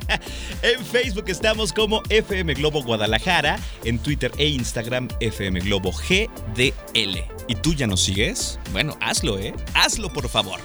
en 0.61 0.85
Facebook 0.85 1.25
estamos 1.27 1.73
como 1.73 2.01
FM 2.09 2.53
Globo 2.55 2.83
Guadalajara, 2.83 3.59
en 3.83 3.99
Twitter 3.99 4.31
e 4.37 4.47
Instagram 4.47 5.07
FM 5.19 5.59
Globo 5.61 5.91
GDL. 5.91 7.23
¿Y 7.47 7.55
tú 7.55 7.73
ya 7.73 7.87
nos 7.87 8.01
sigues? 8.01 8.59
Bueno, 8.71 8.97
hazlo, 9.01 9.39
¿eh? 9.39 9.53
Hazlo 9.73 10.11
por 10.11 10.29
favor. 10.29 10.59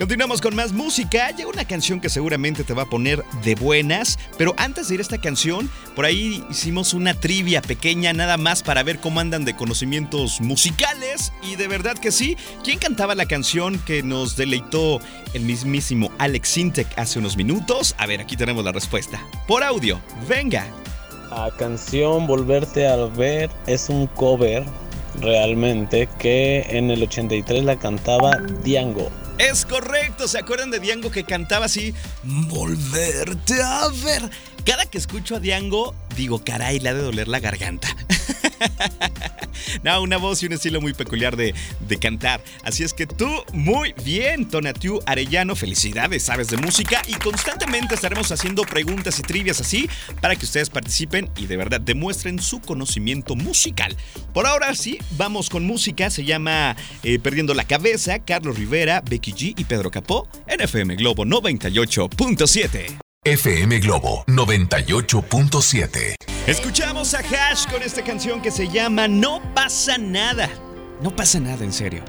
Continuamos 0.00 0.40
con 0.40 0.56
más 0.56 0.72
música. 0.72 1.30
Llega 1.30 1.50
una 1.50 1.66
canción 1.66 2.00
que 2.00 2.08
seguramente 2.08 2.64
te 2.64 2.72
va 2.72 2.84
a 2.84 2.88
poner 2.88 3.22
de 3.44 3.54
buenas. 3.54 4.18
Pero 4.38 4.54
antes 4.56 4.88
de 4.88 4.94
ir 4.94 5.00
a 5.00 5.02
esta 5.02 5.18
canción, 5.18 5.68
por 5.94 6.06
ahí 6.06 6.42
hicimos 6.48 6.94
una 6.94 7.12
trivia 7.12 7.60
pequeña 7.60 8.14
nada 8.14 8.38
más 8.38 8.62
para 8.62 8.82
ver 8.82 8.98
cómo 8.98 9.20
andan 9.20 9.44
de 9.44 9.54
conocimientos 9.54 10.40
musicales. 10.40 11.34
Y 11.42 11.56
de 11.56 11.68
verdad 11.68 11.98
que 11.98 12.12
sí. 12.12 12.38
¿Quién 12.64 12.78
cantaba 12.78 13.14
la 13.14 13.26
canción 13.26 13.78
que 13.80 14.02
nos 14.02 14.36
deleitó 14.36 15.00
el 15.34 15.42
mismísimo 15.42 16.10
Alex 16.16 16.48
Sintek 16.48 16.98
hace 16.98 17.18
unos 17.18 17.36
minutos? 17.36 17.94
A 17.98 18.06
ver, 18.06 18.22
aquí 18.22 18.38
tenemos 18.38 18.64
la 18.64 18.72
respuesta. 18.72 19.22
Por 19.46 19.62
audio. 19.62 20.00
Venga. 20.26 20.66
La 21.28 21.50
canción 21.58 22.26
Volverte 22.26 22.88
a 22.88 22.96
ver 23.04 23.50
es 23.66 23.90
un 23.90 24.06
cover 24.06 24.64
realmente 25.20 26.08
que 26.18 26.64
en 26.70 26.90
el 26.90 27.02
83 27.02 27.64
la 27.64 27.76
cantaba 27.76 28.38
Diango. 28.64 29.10
Es 29.40 29.64
correcto, 29.64 30.28
¿se 30.28 30.38
acuerdan 30.38 30.70
de 30.70 30.80
Diango 30.80 31.10
que 31.10 31.24
cantaba 31.24 31.64
así? 31.64 31.94
Volverte 32.22 33.62
a 33.62 33.88
ver. 33.88 34.28
Cada 34.66 34.84
que 34.84 34.98
escucho 34.98 35.36
a 35.36 35.40
Diango, 35.40 35.94
digo, 36.14 36.44
caray, 36.44 36.78
le 36.78 36.90
ha 36.90 36.94
de 36.94 37.00
doler 37.00 37.26
la 37.26 37.40
garganta. 37.40 37.88
no, 39.82 40.02
una 40.02 40.16
voz 40.16 40.42
y 40.42 40.46
un 40.46 40.52
estilo 40.52 40.80
muy 40.80 40.94
peculiar 40.94 41.36
de, 41.36 41.54
cantar. 42.00 42.42
Así 42.64 42.82
es 42.82 42.94
que 42.94 43.06
tú, 43.06 43.28
muy 43.52 43.94
bien, 44.04 44.48
Tonatiu 44.48 45.00
Arellano, 45.06 45.54
felicidades, 45.54 46.22
sabes 46.22 46.48
de 46.48 46.56
música 46.56 47.02
y 47.06 47.14
constantemente 47.14 47.94
estaremos 47.94 48.32
haciendo 48.32 48.62
preguntas 48.62 49.18
y 49.18 49.22
trivias 49.22 49.60
así 49.60 49.88
para 50.22 50.34
que 50.34 50.46
ustedes 50.46 50.70
participen 50.70 51.28
y 51.36 51.46
de 51.46 51.56
verdad 51.58 51.80
demuestren 51.80 52.40
su 52.40 52.60
conocimiento 52.60 53.36
musical. 53.36 53.96
Por 54.32 54.46
ahora 54.46 54.74
sí, 54.74 54.98
vamos 55.18 55.50
con 55.50 55.66
música, 55.66 56.10
se 56.10 56.24
llama 56.24 56.76
eh, 57.02 57.18
Perdiendo 57.18 57.52
la 57.52 57.64
Cabeza, 57.64 58.20
Carlos 58.20 58.56
Rivera, 58.56 59.02
Becky 59.08 59.32
G 59.32 59.54
y 59.58 59.64
Pedro 59.64 59.90
Capó 59.90 60.28
en 60.46 60.60
FM 60.60 60.96
Globo 60.96 61.24
98.7. 61.24 63.09
FM 63.26 63.80
Globo 63.80 64.24
98.7. 64.28 66.14
Escuchamos 66.46 67.12
a 67.12 67.18
Hash 67.18 67.66
con 67.70 67.82
esta 67.82 68.02
canción 68.02 68.40
que 68.40 68.50
se 68.50 68.66
llama 68.66 69.08
No 69.08 69.42
pasa 69.54 69.98
nada. 69.98 70.48
No 71.02 71.14
pasa 71.14 71.38
nada, 71.38 71.62
en 71.62 71.74
serio. 71.74 72.02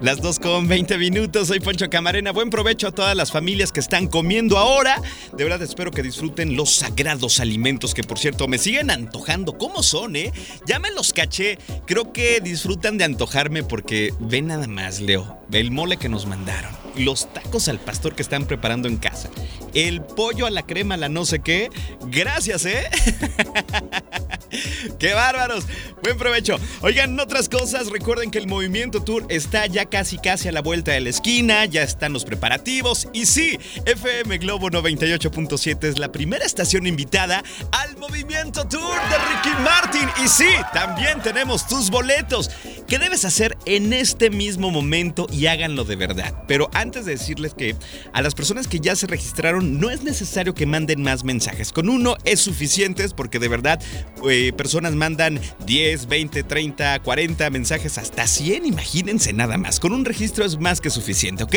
Las 0.00 0.20
2 0.20 0.40
con 0.40 0.66
20 0.66 0.98
minutos, 0.98 1.46
soy 1.46 1.60
Poncho 1.60 1.88
Camarena. 1.88 2.32
Buen 2.32 2.50
provecho 2.50 2.88
a 2.88 2.92
todas 2.92 3.16
las 3.16 3.30
familias 3.30 3.70
que 3.70 3.78
están 3.78 4.08
comiendo 4.08 4.58
ahora. 4.58 5.00
De 5.32 5.44
verdad 5.44 5.62
espero 5.62 5.92
que 5.92 6.02
disfruten 6.02 6.56
los 6.56 6.74
sagrados 6.74 7.38
alimentos 7.38 7.94
que 7.94 8.02
por 8.02 8.18
cierto 8.18 8.48
me 8.48 8.58
siguen 8.58 8.90
antojando. 8.90 9.58
¿Cómo 9.58 9.84
son, 9.84 10.16
eh? 10.16 10.32
Ya 10.66 10.80
me 10.80 10.90
los 10.90 11.12
caché. 11.12 11.58
Creo 11.86 12.12
que 12.12 12.40
disfrutan 12.40 12.98
de 12.98 13.04
antojarme 13.04 13.62
porque 13.62 14.12
ven 14.18 14.48
nada 14.48 14.66
más, 14.66 15.00
Leo. 15.00 15.38
El 15.52 15.70
mole 15.70 15.98
que 15.98 16.08
nos 16.08 16.26
mandaron. 16.26 16.72
Los 16.96 17.32
tacos 17.32 17.68
al 17.68 17.78
pastor 17.78 18.16
que 18.16 18.22
están 18.22 18.44
preparando 18.46 18.88
en 18.88 18.96
casa. 18.96 19.30
El 19.74 20.02
pollo 20.02 20.46
a 20.46 20.50
la 20.50 20.64
crema, 20.64 20.96
la 20.96 21.08
no 21.08 21.24
sé 21.24 21.40
qué. 21.40 21.70
Gracias, 22.06 22.66
¿eh? 22.66 22.88
¡Qué 24.98 25.14
bárbaros! 25.14 25.64
Buen 26.02 26.16
provecho. 26.16 26.58
Oigan, 26.80 27.18
otras 27.20 27.48
cosas, 27.48 27.88
recuerden 27.88 28.30
que 28.30 28.38
el 28.38 28.46
Movimiento 28.46 29.02
Tour 29.02 29.26
está 29.28 29.66
ya 29.66 29.86
casi 29.86 30.18
casi 30.18 30.48
a 30.48 30.52
la 30.52 30.62
vuelta 30.62 30.92
de 30.92 31.00
la 31.00 31.10
esquina, 31.10 31.64
ya 31.64 31.82
están 31.82 32.12
los 32.12 32.24
preparativos 32.24 33.08
y 33.12 33.26
sí, 33.26 33.58
FM 33.84 34.38
Globo 34.38 34.70
98.7 34.70 35.84
es 35.84 35.98
la 35.98 36.12
primera 36.12 36.44
estación 36.44 36.86
invitada 36.86 37.42
al 37.72 37.96
Movimiento 37.96 38.66
Tour 38.66 38.82
de 38.82 39.18
Ricky 39.18 39.62
Martin 39.62 40.08
y 40.24 40.28
sí, 40.28 40.48
también 40.72 41.20
tenemos 41.22 41.66
tus 41.66 41.90
boletos. 41.90 42.50
¿Qué 42.88 42.98
debes 42.98 43.26
hacer 43.26 43.58
en 43.66 43.92
este 43.92 44.30
mismo 44.30 44.70
momento 44.70 45.26
y 45.30 45.44
háganlo 45.44 45.84
de 45.84 45.94
verdad? 45.94 46.44
Pero 46.48 46.70
antes 46.72 47.04
de 47.04 47.12
decirles 47.12 47.52
que 47.52 47.76
a 48.14 48.22
las 48.22 48.34
personas 48.34 48.66
que 48.66 48.80
ya 48.80 48.96
se 48.96 49.06
registraron 49.06 49.78
no 49.78 49.90
es 49.90 50.04
necesario 50.04 50.54
que 50.54 50.64
manden 50.64 51.02
más 51.02 51.22
mensajes. 51.22 51.70
Con 51.70 51.90
uno 51.90 52.16
es 52.24 52.40
suficiente 52.40 53.06
porque 53.14 53.38
de 53.38 53.48
verdad 53.48 53.78
eh, 54.26 54.54
personas 54.56 54.94
mandan 54.94 55.38
10, 55.66 56.06
20, 56.06 56.42
30, 56.44 57.00
40 57.00 57.50
mensajes 57.50 57.98
hasta 57.98 58.26
100, 58.26 58.64
imagínense 58.64 59.34
nada 59.34 59.58
más. 59.58 59.80
Con 59.80 59.92
un 59.92 60.06
registro 60.06 60.46
es 60.46 60.58
más 60.58 60.80
que 60.80 60.88
suficiente, 60.88 61.44
¿ok? 61.44 61.56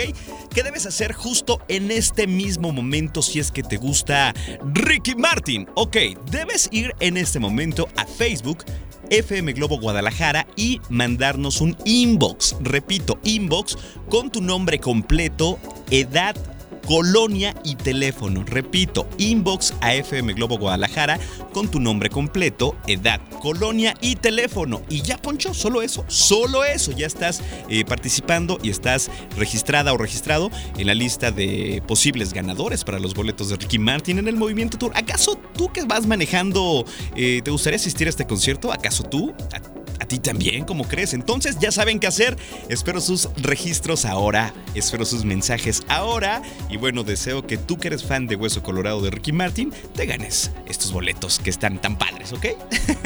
¿Qué 0.54 0.64
debes 0.64 0.86
hacer 0.86 1.14
justo 1.14 1.62
en 1.70 1.92
este 1.92 2.28
mismo 2.28 2.74
momento 2.74 3.22
si 3.22 3.40
es 3.40 3.52
que 3.52 3.64
te 3.64 3.78
gusta 3.78 4.34
Ricky 4.74 5.16
Martin? 5.16 5.66
Ok, 5.76 5.96
debes 6.30 6.68
ir 6.74 6.94
en 7.00 7.16
este 7.16 7.40
momento 7.40 7.88
a 7.96 8.06
Facebook. 8.06 8.66
FM 9.12 9.52
Globo 9.54 9.78
Guadalajara 9.78 10.48
y 10.56 10.80
mandarnos 10.90 11.60
un 11.60 11.76
inbox, 11.84 12.56
repito, 12.62 13.20
inbox 13.24 13.78
con 14.10 14.32
tu 14.32 14.42
nombre 14.42 14.80
completo, 14.80 15.60
edad, 15.90 16.36
colonia 16.86 17.56
y 17.64 17.76
teléfono. 17.76 18.44
Repito, 18.46 19.08
inbox 19.18 19.74
a 19.82 19.94
FM 19.94 20.34
Globo 20.34 20.58
Guadalajara 20.58 21.20
con 21.54 21.70
tu 21.70 21.80
nombre 21.80 22.10
completo, 22.10 22.76
edad, 22.88 23.22
colonia 23.42 23.96
y 24.02 24.16
teléfono. 24.16 24.82
Y 24.90 25.02
ya, 25.02 25.18
Poncho, 25.18 25.54
solo 25.54 25.82
eso, 25.82 26.06
solo 26.08 26.64
eso. 26.64 26.92
Ya 26.92 27.08
estás 27.08 27.42
eh, 27.70 27.86
participando 27.86 28.58
y 28.62 28.70
estás 28.70 29.10
registrada 29.38 29.94
o 29.94 29.98
registrado 29.98 30.52
en 30.78 30.88
la 30.88 30.94
lista 30.94 31.32
de 31.32 31.84
posibles 31.88 32.34
ganadores 32.34 32.84
para 32.84 33.00
los 33.00 33.14
boletos 33.14 33.50
de 33.50 33.58
Ricky 33.58 33.80
Martin 33.80 34.20
en 34.20 34.28
el 34.28 34.36
Movimiento 34.36 34.78
Tour. 34.78 34.92
¿Acaso 34.96 35.40
tú 35.56 35.72
que 35.72 35.84
vas 35.86 36.06
manejando, 36.06 36.86
eh, 37.16 37.42
te 37.44 37.52
gustaría 37.52 37.78
asistir 37.78 38.08
a 38.08 38.10
este 38.10 38.26
concierto? 38.26 38.72
¿Acaso 38.72 39.04
tú? 39.04 39.34
A 40.02 40.06
ti 40.06 40.20
también, 40.20 40.66
como 40.66 40.88
crees. 40.88 41.14
Entonces 41.14 41.58
ya 41.60 41.72
saben 41.72 42.00
qué 42.00 42.08
hacer. 42.08 42.36
Espero 42.70 43.00
sus 43.00 43.30
registros 43.38 44.04
ahora, 44.06 44.54
espero 44.74 45.06
sus 45.06 45.24
mensajes 45.24 45.84
ahora. 45.88 46.42
Y 46.70 46.78
bueno, 46.78 47.04
deseo 47.04 47.46
que 47.46 47.58
tú 47.58 47.78
que 47.78 47.88
eres 47.88 48.04
fan 48.04 48.28
de 48.28 48.36
Hueso 48.36 48.64
Colorado 48.64 49.02
de 49.02 49.12
Ricky 49.12 49.32
Martin, 49.32 49.72
te 49.96 50.06
ganes 50.08 50.52
estos 50.66 50.92
boletos 50.92 51.40
que 51.40 51.52
están 51.52 51.80
tan 51.80 51.98
padres, 51.98 52.34
¿ok? 52.34 52.48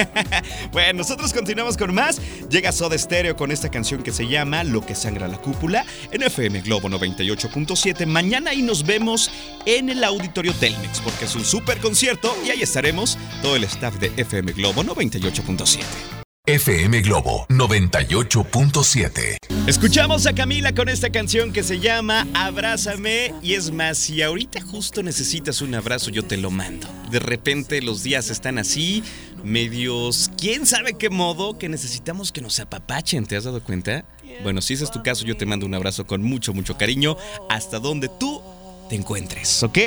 bueno, 0.71 0.99
nosotros 0.99 1.33
continuamos 1.33 1.75
con 1.75 1.93
más. 1.93 2.21
Llega 2.49 2.71
Soda 2.71 2.97
Stereo 2.97 3.35
con 3.35 3.51
esta 3.51 3.69
canción 3.69 4.01
que 4.01 4.13
se 4.13 4.27
llama 4.27 4.63
Lo 4.63 4.85
que 4.85 4.95
sangra 4.95 5.27
la 5.27 5.37
cúpula 5.37 5.85
en 6.11 6.23
FM 6.23 6.61
Globo 6.61 6.87
98.7. 6.87 8.05
Mañana 8.05 8.53
y 8.53 8.61
nos 8.61 8.85
vemos 8.85 9.29
en 9.65 9.89
el 9.89 10.01
auditorio 10.03 10.53
Telmex 10.53 11.01
porque 11.01 11.25
es 11.25 11.35
un 11.35 11.43
super 11.43 11.79
concierto 11.79 12.33
y 12.45 12.51
ahí 12.51 12.61
estaremos 12.61 13.17
todo 13.41 13.57
el 13.57 13.65
staff 13.65 13.95
de 13.95 14.13
FM 14.15 14.53
Globo 14.53 14.81
98.7. 14.83 16.14
FM 16.47 17.01
Globo 17.01 17.47
98.7. 17.49 19.37
Escuchamos 19.65 20.27
a 20.27 20.33
Camila 20.33 20.75
con 20.75 20.89
esta 20.89 21.09
canción 21.09 21.51
que 21.51 21.63
se 21.63 21.79
llama 21.79 22.27
Abrázame 22.35 23.33
y 23.41 23.55
es 23.55 23.71
más, 23.71 23.97
si 23.97 24.21
ahorita 24.21 24.61
justo 24.61 25.01
necesitas 25.01 25.63
un 25.63 25.73
abrazo, 25.73 26.11
yo 26.11 26.21
te 26.21 26.37
lo 26.37 26.51
mando. 26.51 26.87
De 27.09 27.17
repente 27.17 27.81
los 27.81 28.03
días 28.03 28.29
están 28.29 28.59
así, 28.59 29.03
medios, 29.43 30.29
quién 30.37 30.67
sabe 30.67 30.93
qué 30.93 31.09
modo, 31.09 31.57
que 31.57 31.67
necesitamos 31.67 32.31
que 32.31 32.41
nos 32.41 32.59
apapachen, 32.59 33.25
¿te 33.25 33.35
has 33.37 33.45
dado 33.45 33.63
cuenta? 33.63 34.05
Bueno, 34.43 34.61
si 34.61 34.75
ese 34.75 34.83
es 34.83 34.91
tu 34.91 35.01
caso, 35.01 35.25
yo 35.25 35.35
te 35.35 35.47
mando 35.47 35.65
un 35.65 35.73
abrazo 35.73 36.05
con 36.05 36.21
mucho, 36.21 36.53
mucho 36.53 36.77
cariño, 36.77 37.17
hasta 37.49 37.79
donde 37.79 38.07
tú 38.07 38.43
te 38.87 38.95
encuentres, 38.95 39.63
¿ok? 39.63 39.77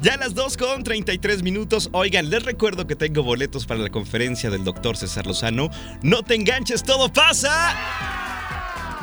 Ya 0.00 0.14
a 0.14 0.16
las 0.16 0.34
2 0.34 0.56
con 0.56 0.84
33 0.84 1.42
minutos. 1.42 1.88
Oigan, 1.92 2.30
les 2.30 2.44
recuerdo 2.44 2.86
que 2.86 2.96
tengo 2.96 3.22
boletos 3.22 3.66
para 3.66 3.80
la 3.80 3.90
conferencia 3.90 4.50
del 4.50 4.64
doctor 4.64 4.96
César 4.96 5.26
Lozano. 5.26 5.70
No 6.02 6.22
te 6.22 6.34
enganches, 6.34 6.82
todo 6.82 7.12
pasa. 7.12 8.21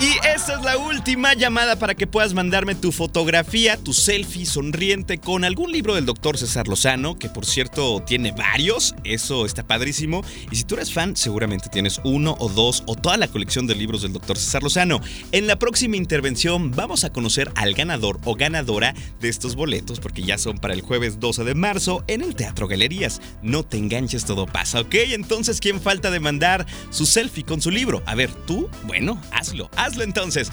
Y 0.02 0.14
esta 0.34 0.54
es 0.54 0.62
la 0.64 0.78
última 0.78 1.34
llamada 1.34 1.78
para 1.78 1.94
que 1.94 2.08
puedas 2.08 2.34
mandarme 2.34 2.74
tu 2.74 2.94
fotografía, 2.94 3.76
tu 3.76 3.92
selfie 3.92 4.46
sonriente 4.46 5.18
con 5.18 5.44
algún 5.44 5.74
libro 5.74 5.94
del 5.94 6.06
doctor 6.06 6.38
César 6.38 6.70
Lozano, 6.70 7.20
que 7.20 7.28
por 7.28 7.46
cierto 7.46 8.02
tiene 8.08 8.32
varios, 8.32 8.96
eso 9.04 9.46
está 9.46 9.68
padrísimo. 9.68 10.24
Y 10.52 10.56
si 10.56 10.64
tú 10.64 10.76
eres 10.76 10.94
fan, 10.94 11.18
seguramente 11.18 11.68
tienes 11.68 12.00
uno 12.06 12.38
o 12.40 12.48
dos 12.48 12.84
o 12.86 12.96
toda 12.96 13.18
la 13.18 13.28
colección 13.28 13.68
de 13.68 13.76
libros 13.76 14.02
del 14.02 14.14
doctor 14.14 14.38
César 14.38 14.64
Lozano. 14.64 15.02
En 15.34 15.48
la 15.48 15.60
próxima 15.60 15.98
intervención 15.98 16.72
vamos 16.72 17.04
a 17.04 17.12
conocer 17.12 17.52
al 17.56 17.74
ganador 17.74 18.22
o 18.24 18.36
ganadora 18.36 18.96
de 19.20 19.28
estos 19.28 19.56
boletos, 19.56 20.00
porque 20.00 20.24
ya 20.24 20.38
son 20.38 20.60
para 20.60 20.76
el 20.76 20.82
jueves 20.82 21.20
12 21.20 21.44
de 21.44 21.56
marzo 21.56 22.06
en 22.08 22.22
el 22.22 22.36
Teatro 22.36 22.70
Galerías. 22.70 23.20
No 23.42 23.64
te 23.64 23.76
enganches, 23.76 24.24
todo 24.24 24.46
pasa, 24.46 24.80
¿ok? 24.80 24.96
Entonces, 25.12 25.60
¿quién 25.60 25.82
falta 25.82 26.10
de 26.10 26.22
mandar 26.22 26.66
su 26.90 27.06
selfie 27.06 27.44
con 27.44 27.62
su 27.62 27.70
libro? 27.70 28.02
A 28.06 28.16
ver, 28.16 28.32
tú, 28.48 28.70
bueno, 28.88 29.22
hazlo, 29.34 29.70
hazlo 29.76 29.89
entonces. 29.98 30.52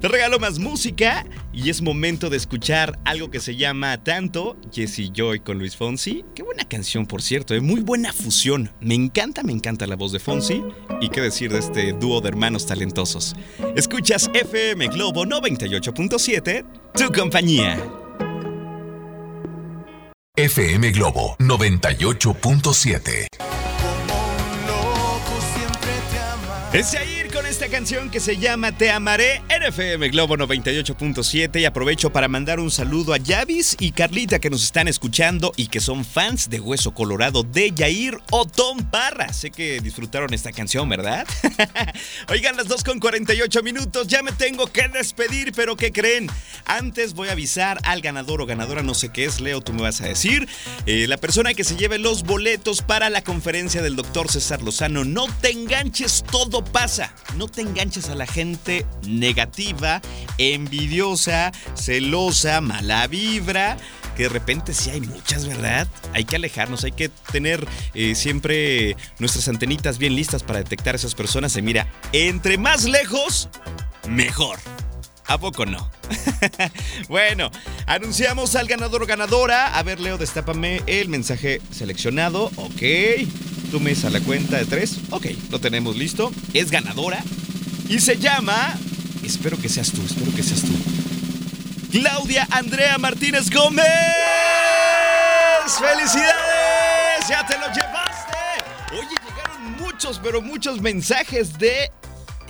Te 0.00 0.06
regalo 0.06 0.38
más 0.38 0.60
música 0.60 1.26
y 1.52 1.70
es 1.70 1.82
momento 1.82 2.30
de 2.30 2.36
escuchar 2.36 3.00
algo 3.04 3.32
que 3.32 3.40
se 3.40 3.56
llama 3.56 4.04
Tanto, 4.04 4.56
Jesse 4.72 5.10
Joy 5.12 5.40
con 5.40 5.58
Luis 5.58 5.74
Fonsi. 5.74 6.24
Qué 6.36 6.44
buena 6.44 6.62
canción, 6.64 7.04
por 7.04 7.20
cierto, 7.20 7.52
es 7.52 7.58
¿eh? 7.58 7.64
muy 7.64 7.80
buena 7.80 8.12
fusión. 8.12 8.70
Me 8.80 8.94
encanta, 8.94 9.42
me 9.42 9.50
encanta 9.52 9.88
la 9.88 9.96
voz 9.96 10.12
de 10.12 10.20
Fonsi 10.20 10.62
y 11.00 11.08
qué 11.08 11.20
decir 11.20 11.50
de 11.50 11.58
este 11.58 11.92
dúo 11.94 12.20
de 12.20 12.28
hermanos 12.28 12.64
talentosos. 12.66 13.34
Escuchas 13.74 14.30
FM 14.32 14.86
Globo 14.88 15.24
98.7, 15.24 16.64
tu 16.94 17.12
compañía. 17.12 17.82
FM 20.36 20.92
Globo 20.92 21.36
98.7. 21.40 23.26
Es 26.72 26.94
ahí 26.94 27.17
esta 27.58 27.76
canción 27.76 28.08
que 28.08 28.20
se 28.20 28.36
llama 28.36 28.70
Te 28.70 28.92
Amaré 28.92 29.42
NFM 29.48 30.10
Globo 30.10 30.36
98.7 30.36 31.60
y 31.60 31.64
aprovecho 31.64 32.10
para 32.10 32.28
mandar 32.28 32.60
un 32.60 32.70
saludo 32.70 33.14
a 33.14 33.16
Yavis 33.16 33.76
y 33.80 33.90
Carlita 33.90 34.38
que 34.38 34.48
nos 34.48 34.62
están 34.62 34.86
escuchando 34.86 35.52
y 35.56 35.66
que 35.66 35.80
son 35.80 36.04
fans 36.04 36.50
de 36.50 36.60
Hueso 36.60 36.94
Colorado 36.94 37.42
de 37.42 37.72
Yair 37.72 38.16
o 38.30 38.44
Tom 38.44 38.88
Parra. 38.92 39.32
Sé 39.32 39.50
que 39.50 39.80
disfrutaron 39.80 40.32
esta 40.34 40.52
canción, 40.52 40.88
¿verdad? 40.88 41.26
Oigan, 42.28 42.56
las 42.56 42.68
2 42.68 42.84
con 42.84 43.00
48 43.00 43.60
minutos, 43.64 44.06
ya 44.06 44.22
me 44.22 44.30
tengo 44.30 44.68
que 44.68 44.86
despedir, 44.86 45.50
pero 45.52 45.74
¿qué 45.74 45.90
creen? 45.90 46.30
Antes 46.64 47.14
voy 47.14 47.26
a 47.26 47.32
avisar 47.32 47.80
al 47.82 48.02
ganador 48.02 48.40
o 48.40 48.46
ganadora, 48.46 48.84
no 48.84 48.94
sé 48.94 49.08
qué 49.08 49.24
es, 49.24 49.40
Leo, 49.40 49.62
tú 49.62 49.72
me 49.72 49.82
vas 49.82 50.00
a 50.00 50.06
decir. 50.06 50.48
Eh, 50.86 51.08
la 51.08 51.16
persona 51.16 51.54
que 51.54 51.64
se 51.64 51.74
lleve 51.74 51.98
los 51.98 52.22
boletos 52.22 52.82
para 52.82 53.10
la 53.10 53.24
conferencia 53.24 53.82
del 53.82 53.96
doctor 53.96 54.30
César 54.30 54.62
Lozano, 54.62 55.04
no 55.04 55.26
te 55.40 55.50
enganches, 55.50 56.22
todo 56.30 56.62
pasa. 56.62 57.12
No 57.36 57.47
te 57.48 57.62
enganches 57.62 58.08
a 58.08 58.14
la 58.14 58.26
gente 58.26 58.86
negativa, 59.06 60.00
envidiosa, 60.38 61.52
celosa, 61.74 62.60
mala 62.60 63.06
vibra 63.06 63.76
que 64.18 64.24
de 64.24 64.30
repente 64.30 64.74
sí 64.74 64.90
hay 64.90 65.00
muchas, 65.00 65.46
¿verdad? 65.46 65.86
Hay 66.12 66.24
que 66.24 66.34
alejarnos, 66.34 66.82
hay 66.82 66.90
que 66.90 67.08
tener 67.08 67.64
eh, 67.94 68.16
siempre 68.16 68.96
nuestras 69.20 69.46
antenitas 69.46 69.98
bien 69.98 70.16
listas 70.16 70.42
para 70.42 70.58
detectar 70.58 70.96
a 70.96 70.96
esas 70.96 71.14
personas. 71.14 71.56
Y 71.56 71.62
mira, 71.62 71.86
entre 72.12 72.58
más 72.58 72.84
lejos, 72.84 73.48
mejor. 74.08 74.58
¿A 75.28 75.36
poco 75.36 75.66
no? 75.66 75.90
bueno, 77.08 77.50
anunciamos 77.86 78.56
al 78.56 78.66
ganador 78.66 79.02
o 79.02 79.06
ganadora. 79.06 79.78
A 79.78 79.82
ver, 79.82 80.00
Leo, 80.00 80.16
destápame 80.16 80.82
el 80.86 81.10
mensaje 81.10 81.60
seleccionado. 81.70 82.50
Ok. 82.56 82.82
Tú 83.70 83.78
me 83.78 83.92
a 83.92 84.10
la 84.10 84.20
cuenta 84.20 84.56
de 84.56 84.64
tres. 84.64 84.98
Ok, 85.10 85.26
lo 85.50 85.60
tenemos 85.60 85.96
listo. 85.96 86.32
Es 86.54 86.70
ganadora. 86.70 87.22
Y 87.90 88.00
se 88.00 88.16
llama. 88.16 88.74
Espero 89.22 89.58
que 89.58 89.68
seas 89.68 89.92
tú, 89.92 90.00
espero 90.02 90.34
que 90.34 90.42
seas 90.42 90.62
tú. 90.62 90.72
Claudia 91.92 92.48
Andrea 92.50 92.96
Martínez 92.96 93.50
Gómez. 93.50 93.84
¡Felicidades! 95.78 97.28
¡Ya 97.28 97.46
te 97.46 97.58
lo 97.58 97.66
llevaste! 97.66 98.38
Oye, 98.92 99.14
llegaron 99.28 99.72
muchos, 99.76 100.18
pero 100.22 100.40
muchos 100.40 100.80
mensajes 100.80 101.58
de 101.58 101.90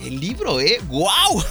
el 0.01 0.19
libro, 0.19 0.59
¿eh? 0.59 0.79
¡Guau! 0.87 1.43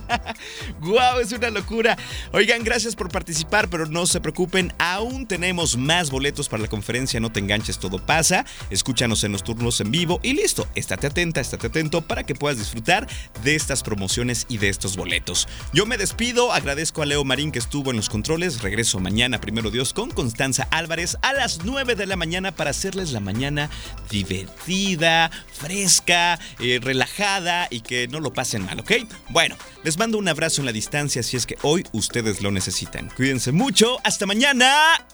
¡Guau! 0.80 1.20
Es 1.20 1.32
una 1.32 1.50
locura. 1.50 1.96
Oigan, 2.32 2.62
gracias 2.64 2.94
por 2.96 3.10
participar, 3.10 3.68
pero 3.68 3.86
no 3.86 4.06
se 4.06 4.20
preocupen, 4.20 4.72
aún 4.78 5.26
tenemos 5.26 5.76
más 5.76 6.10
boletos 6.10 6.48
para 6.48 6.62
la 6.62 6.68
conferencia 6.68 7.20
No 7.20 7.32
te 7.32 7.40
enganches, 7.40 7.78
todo 7.78 7.98
pasa. 7.98 8.44
Escúchanos 8.70 9.24
en 9.24 9.32
los 9.32 9.44
turnos 9.44 9.80
en 9.80 9.90
vivo 9.90 10.20
y 10.22 10.34
listo. 10.34 10.66
Estate 10.74 11.06
atenta, 11.06 11.40
estate 11.40 11.68
atento 11.68 12.02
para 12.02 12.24
que 12.24 12.34
puedas 12.34 12.58
disfrutar 12.58 13.08
de 13.42 13.54
estas 13.54 13.82
promociones 13.82 14.46
y 14.48 14.58
de 14.58 14.68
estos 14.68 14.96
boletos. 14.96 15.48
Yo 15.72 15.86
me 15.86 15.98
despido, 15.98 16.52
agradezco 16.52 17.02
a 17.02 17.06
Leo 17.06 17.24
Marín 17.24 17.52
que 17.52 17.58
estuvo 17.58 17.90
en 17.90 17.96
los 17.96 18.08
controles. 18.08 18.62
Regreso 18.62 19.00
mañana, 19.00 19.40
primero 19.40 19.70
Dios, 19.70 19.92
con 19.92 20.10
Constanza 20.10 20.68
Álvarez 20.70 21.16
a 21.22 21.32
las 21.32 21.64
9 21.64 21.94
de 21.94 22.06
la 22.06 22.16
mañana 22.16 22.52
para 22.52 22.70
hacerles 22.70 23.12
la 23.12 23.20
mañana 23.20 23.70
divertida, 24.10 25.30
fresca, 25.52 26.38
eh, 26.58 26.80
relajada 26.82 27.68
y 27.70 27.80
que 27.80 28.06
no 28.08 28.20
lo 28.20 28.32
pasen 28.32 28.64
mal, 28.64 28.80
¿ok? 28.80 28.92
Bueno, 29.30 29.56
les 29.84 29.98
mando 29.98 30.18
un 30.18 30.28
abrazo 30.28 30.60
en 30.60 30.66
la 30.66 30.72
distancia 30.72 31.22
si 31.22 31.36
es 31.36 31.46
que 31.46 31.56
hoy 31.62 31.86
ustedes 31.92 32.42
lo 32.42 32.50
necesitan. 32.50 33.10
Cuídense 33.16 33.52
mucho, 33.52 33.98
hasta 34.04 34.26
mañana. 34.26 35.06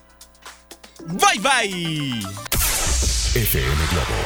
Bye 1.06 1.38
bye. 1.40 2.22
FM 3.34 3.86
Globo 3.92 4.16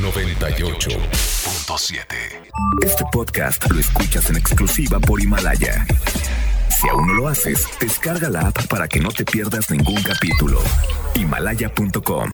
98.7. 0.00 2.04
Este 2.82 3.04
podcast 3.12 3.70
lo 3.70 3.78
escuchas 3.80 4.28
en 4.30 4.36
exclusiva 4.36 4.98
por 5.00 5.20
Himalaya. 5.22 5.86
Si 6.80 6.88
aún 6.88 7.06
no 7.06 7.12
lo 7.14 7.28
haces, 7.28 7.66
descarga 7.80 8.28
la 8.28 8.48
app 8.48 8.66
para 8.66 8.88
que 8.88 9.00
no 9.00 9.10
te 9.10 9.24
pierdas 9.24 9.70
ningún 9.70 10.02
capítulo. 10.02 10.60
Himalaya.com 11.14 12.30